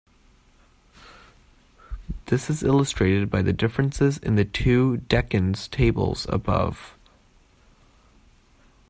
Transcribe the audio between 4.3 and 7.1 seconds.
the two "decans" tables above.